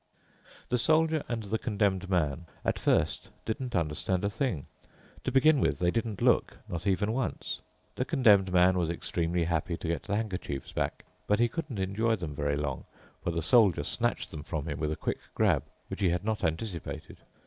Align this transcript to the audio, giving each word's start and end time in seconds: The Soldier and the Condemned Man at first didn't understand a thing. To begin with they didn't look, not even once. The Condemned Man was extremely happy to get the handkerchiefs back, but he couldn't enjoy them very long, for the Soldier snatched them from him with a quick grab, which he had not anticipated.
The 0.69 0.79
Soldier 0.79 1.21
and 1.29 1.43
the 1.43 1.59
Condemned 1.59 2.09
Man 2.09 2.47
at 2.65 2.79
first 2.79 3.29
didn't 3.45 3.75
understand 3.75 4.23
a 4.23 4.31
thing. 4.31 4.65
To 5.25 5.31
begin 5.31 5.59
with 5.59 5.77
they 5.77 5.91
didn't 5.91 6.23
look, 6.23 6.57
not 6.67 6.87
even 6.87 7.11
once. 7.13 7.61
The 7.93 8.03
Condemned 8.03 8.51
Man 8.51 8.79
was 8.79 8.89
extremely 8.89 9.43
happy 9.43 9.77
to 9.77 9.87
get 9.87 10.01
the 10.01 10.15
handkerchiefs 10.15 10.71
back, 10.71 11.05
but 11.27 11.39
he 11.39 11.47
couldn't 11.47 11.77
enjoy 11.77 12.15
them 12.15 12.33
very 12.33 12.57
long, 12.57 12.85
for 13.23 13.29
the 13.29 13.43
Soldier 13.43 13.83
snatched 13.83 14.31
them 14.31 14.41
from 14.41 14.67
him 14.67 14.79
with 14.79 14.91
a 14.91 14.95
quick 14.95 15.19
grab, 15.35 15.65
which 15.87 16.01
he 16.01 16.09
had 16.09 16.25
not 16.25 16.43
anticipated. 16.43 17.19